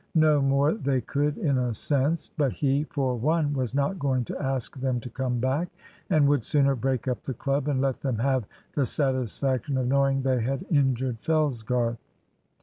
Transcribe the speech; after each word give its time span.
No 0.15 0.41
more 0.41 0.73
they 0.73 0.99
could, 1.01 1.37
in 1.37 1.59
a 1.59 1.75
sense. 1.75 2.31
But 2.35 2.53
he, 2.53 2.85
for 2.85 3.15
one, 3.15 3.53
was 3.53 3.75
not 3.75 3.99
going 3.99 4.23
to 4.25 4.41
ask 4.43 4.75
them 4.79 4.99
to 5.01 5.11
come 5.11 5.37
back, 5.37 5.67
and 6.09 6.27
would 6.27 6.43
sooner 6.43 6.73
break 6.75 7.07
up 7.07 7.21
the 7.21 7.35
club, 7.35 7.67
and 7.67 7.79
let 7.79 8.01
them 8.01 8.17
have 8.17 8.47
the 8.73 8.87
satisfaction 8.87 9.77
of 9.77 9.85
knowing 9.87 10.23
they 10.23 10.41
had 10.41 10.65
injured 10.71 11.19
Fellsgarth. 11.19 11.99